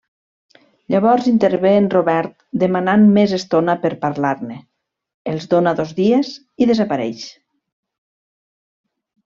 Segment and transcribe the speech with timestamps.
[0.93, 2.31] Llavors intervé en Robert
[2.63, 4.59] demanant més estona per parlar-ne,
[5.35, 6.33] els dóna dos dies
[6.65, 7.23] i desapareix.